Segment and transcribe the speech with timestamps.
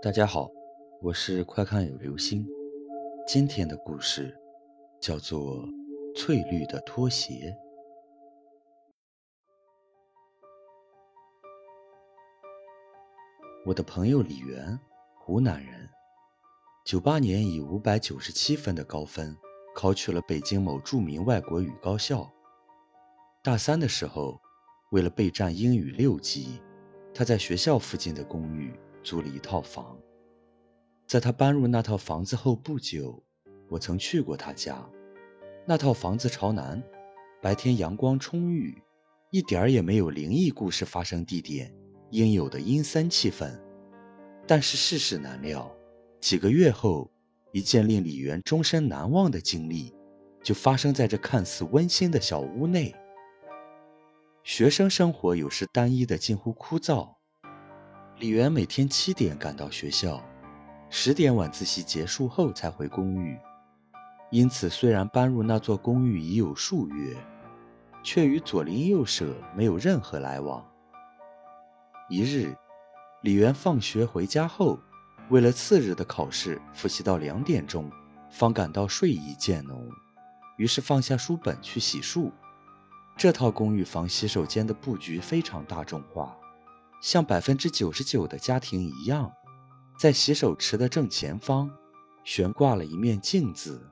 [0.00, 0.48] 大家好，
[1.02, 2.46] 我是快看有流星。
[3.26, 4.32] 今天的故事
[5.00, 5.66] 叫做
[6.16, 7.34] 《翠绿的拖鞋》。
[13.66, 14.78] 我的朋友李元，
[15.16, 15.90] 湖南人，
[16.84, 19.36] 九八年以五百九十七分的高分
[19.74, 22.32] 考取了北京某著名外国语高校。
[23.42, 24.40] 大三的时候，
[24.92, 26.62] 为了备战英语六级，
[27.12, 28.72] 他在学校附近的公寓。
[29.02, 29.96] 租了一套房，
[31.06, 33.22] 在他搬入那套房子后不久，
[33.68, 34.84] 我曾去过他家。
[35.66, 36.82] 那套房子朝南，
[37.40, 38.82] 白天阳光充裕，
[39.30, 41.74] 一点儿也没有灵异故事发生地点
[42.10, 43.58] 应有的阴森气氛。
[44.46, 45.70] 但是世事难料，
[46.20, 47.10] 几个月后，
[47.52, 49.94] 一件令李元终身难忘的经历
[50.42, 52.94] 就发生在这看似温馨的小屋内。
[54.42, 57.17] 学生生活有时单一的近乎枯燥。
[58.20, 60.20] 李元每天七点赶到学校，
[60.90, 63.38] 十点晚自习结束后才回公寓。
[64.32, 67.16] 因此，虽然搬入那座公寓已有数月，
[68.02, 70.66] 却与左邻右舍没有任何来往。
[72.08, 72.56] 一日，
[73.22, 74.80] 李元放学回家后，
[75.28, 77.88] 为了次日的考试复习到两点钟，
[78.32, 79.88] 方感到睡意渐浓，
[80.56, 82.32] 于是放下书本去洗漱。
[83.16, 86.36] 这套公寓房洗手间的布局非常大众化。
[87.00, 89.32] 像百分之九十九的家庭一样，
[89.98, 91.70] 在洗手池的正前方
[92.24, 93.90] 悬挂了一面镜子。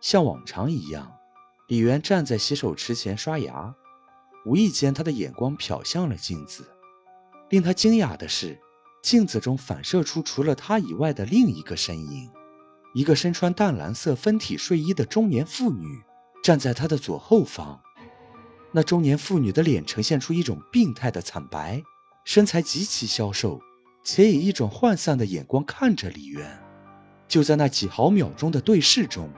[0.00, 1.12] 像往常一样，
[1.68, 3.74] 李媛站在洗手池前刷牙，
[4.46, 6.64] 无意间他的眼光瞟向了镜子。
[7.50, 8.58] 令他惊讶的是，
[9.02, 12.30] 镜子中反射出除了他以外的另一个身影，
[12.94, 16.00] 一个身穿淡蓝色分体睡衣的中年妇女
[16.42, 17.80] 站在他的左后方。
[18.72, 21.82] 那中年妇女的脸呈现出一种病态的惨白，
[22.24, 23.60] 身材极其消瘦，
[24.04, 26.46] 且以一种涣散的眼光看着李渊。
[27.26, 29.28] 就在那几毫秒钟的对视中，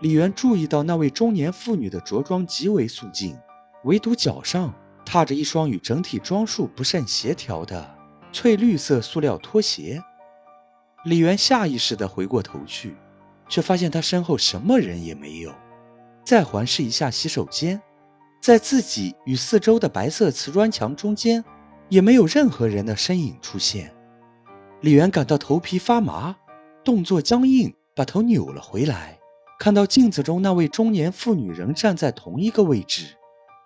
[0.00, 3.38] 李渊注意到那位中年妇女的着装极为素净，
[3.84, 7.96] 唯独脚上踏着一双与整体装束不甚协调的
[8.32, 10.02] 翠绿色塑料拖鞋。
[11.04, 12.96] 李渊下意识地回过头去，
[13.48, 15.52] 却发现他身后什么人也没有。
[16.24, 17.80] 再环视一下洗手间。
[18.42, 21.44] 在自己与四周的白色瓷砖墙中间，
[21.88, 23.94] 也没有任何人的身影出现。
[24.80, 26.34] 李元感到头皮发麻，
[26.84, 29.16] 动作僵硬，把头扭了回来，
[29.60, 33.14] 看到镜子中那位中年妇女仍站在同一个位置，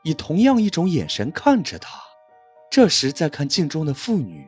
[0.04, 1.98] 以同样一种眼神看着他。
[2.70, 4.44] 这时再看镜中的妇女，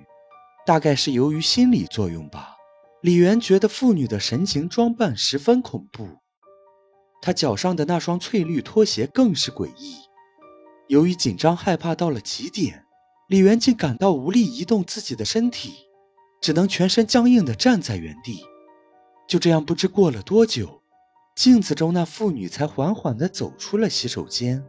[0.67, 2.55] 大概是由于心理作用吧，
[3.01, 6.07] 李元觉得妇女的神情装扮十分恐怖。
[7.23, 9.97] 她脚上的那双翠绿拖鞋更是诡异。
[10.89, 12.85] 由于紧张害怕到了极点，
[13.29, 15.75] 李元竟感到无力移动自己的身体，
[16.41, 18.43] 只能全身僵硬地站在原地。
[19.27, 20.83] 就这样，不知过了多久，
[21.37, 24.65] 镜子中那妇女才缓缓地走出了洗手间。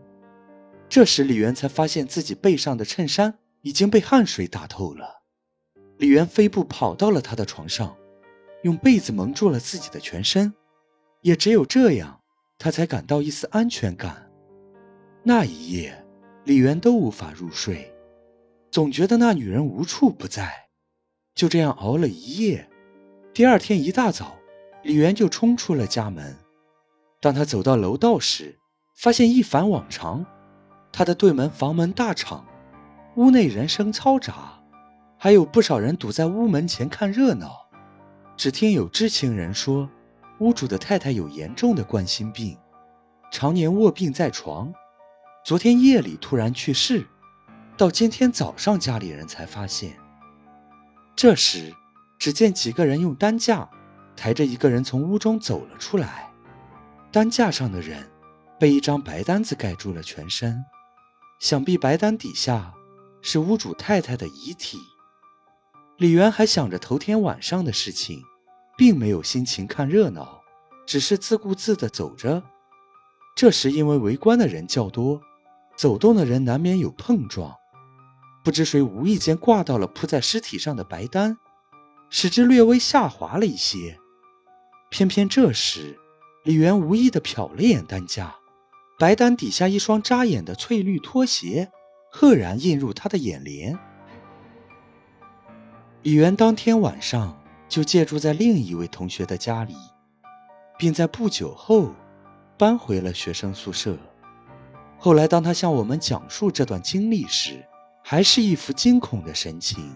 [0.90, 5.22] 这时，李元才发现自己背上的衬衫已经被汗水打透了。
[5.98, 7.96] 李元飞步跑到了他的床上，
[8.64, 10.54] 用被子蒙住了自己的全身，
[11.22, 12.20] 也只有这样，
[12.58, 14.30] 他才感到一丝安全感。
[15.24, 16.06] 那一夜。
[16.46, 17.94] 李元都无法入睡，
[18.72, 20.70] 总觉得那女人无处不在。
[21.36, 22.68] 就这样熬了一夜，
[23.34, 24.36] 第二天一大早，
[24.84, 26.36] 李元就冲出了家门。
[27.22, 28.58] 当他走到楼道时，
[28.96, 30.26] 发现一反往常，
[30.92, 32.46] 他的对门房门大敞，
[33.16, 34.62] 屋内人声嘈杂，
[35.18, 37.52] 还有不少人堵在屋门前看热闹。
[38.36, 39.90] 只听有知情人说，
[40.40, 42.58] 屋主的太太有严重的冠心病，
[43.32, 44.74] 常年卧病在床。
[45.50, 47.08] 昨天夜里突然去世，
[47.76, 49.98] 到今天早上家里人才发现。
[51.16, 51.74] 这时，
[52.20, 53.68] 只见几个人用担架
[54.16, 56.32] 抬着一个人从屋中走了出来，
[57.12, 58.08] 担架上的人
[58.60, 60.64] 被一张白单子盖住了全身，
[61.40, 62.72] 想必白单底下
[63.24, 64.78] 是屋主太太的遗体。
[65.98, 68.22] 李元还想着头天晚上的事情，
[68.78, 70.42] 并没有心情看热闹，
[70.86, 72.44] 只是自顾自地走着。
[73.36, 75.20] 这时，因为围观的人较多。
[75.80, 77.56] 走动的人难免有碰撞，
[78.44, 81.38] 不知谁无意间挂到了铺在尸体上的白单，
[82.10, 83.98] 使之略微下滑了一些。
[84.90, 85.98] 偏偏这时，
[86.44, 88.36] 李元无意地瞟了眼担架，
[89.00, 91.72] 白单底下一双扎眼的翠绿拖鞋，
[92.12, 93.80] 赫然映入他的眼帘。
[96.02, 99.76] 李元当天晚上就借住在另一位同学的家里，
[100.78, 101.96] 并在不久后
[102.58, 103.98] 搬回了学生宿舍。
[105.02, 107.66] 后来，当他向我们讲述这段经历时，
[108.04, 109.96] 还是一副惊恐的神情。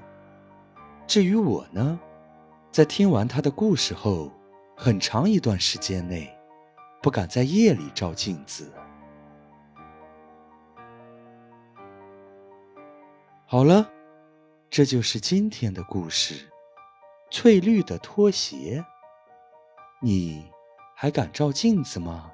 [1.05, 2.00] 至于我呢，
[2.71, 4.31] 在听完他的故事后，
[4.77, 6.33] 很长一段时间内，
[7.01, 8.71] 不敢在夜里照镜子。
[13.45, 13.89] 好了，
[14.69, 16.50] 这就是今天的故事。
[17.29, 18.85] 翠绿的拖鞋，
[20.01, 20.50] 你
[20.95, 22.31] 还敢照镜子吗？